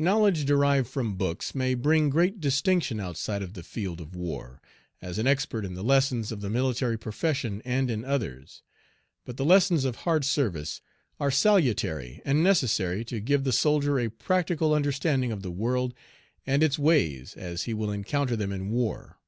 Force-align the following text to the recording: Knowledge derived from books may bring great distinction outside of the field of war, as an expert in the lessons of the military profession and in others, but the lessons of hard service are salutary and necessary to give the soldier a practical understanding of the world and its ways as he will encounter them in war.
Knowledge 0.00 0.46
derived 0.46 0.88
from 0.88 1.14
books 1.14 1.54
may 1.54 1.74
bring 1.74 2.10
great 2.10 2.40
distinction 2.40 2.98
outside 2.98 3.40
of 3.40 3.52
the 3.54 3.62
field 3.62 4.00
of 4.00 4.16
war, 4.16 4.60
as 5.00 5.16
an 5.16 5.28
expert 5.28 5.64
in 5.64 5.74
the 5.74 5.84
lessons 5.84 6.32
of 6.32 6.40
the 6.40 6.50
military 6.50 6.98
profession 6.98 7.62
and 7.64 7.88
in 7.88 8.04
others, 8.04 8.64
but 9.24 9.36
the 9.36 9.44
lessons 9.44 9.84
of 9.84 9.94
hard 9.94 10.24
service 10.24 10.80
are 11.20 11.30
salutary 11.30 12.20
and 12.24 12.42
necessary 12.42 13.04
to 13.04 13.20
give 13.20 13.44
the 13.44 13.52
soldier 13.52 14.00
a 14.00 14.08
practical 14.10 14.74
understanding 14.74 15.30
of 15.30 15.42
the 15.44 15.52
world 15.52 15.94
and 16.44 16.64
its 16.64 16.76
ways 16.76 17.36
as 17.36 17.62
he 17.62 17.72
will 17.72 17.92
encounter 17.92 18.34
them 18.34 18.50
in 18.50 18.70
war. 18.70 19.20